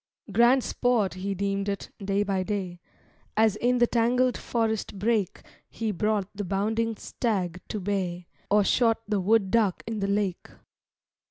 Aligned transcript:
Grand 0.31 0.63
sport 0.63 1.13
he 1.13 1.35
deemed 1.35 1.69
it, 1.69 1.91
day 2.03 2.23
by 2.23 2.41
day, 2.41 2.79
As 3.37 3.55
in 3.57 3.77
the 3.77 3.85
tangled 3.85 4.35
forest 4.35 4.97
brake 4.97 5.43
He 5.69 5.91
brought 5.91 6.27
the 6.35 6.43
bounding 6.43 6.97
stag 6.97 7.61
to 7.67 7.79
bay, 7.79 8.25
Or 8.49 8.63
shot 8.63 9.01
the 9.07 9.19
wood 9.19 9.51
duck 9.51 9.83
in 9.85 9.99
the 9.99 10.07
lake. 10.07 10.49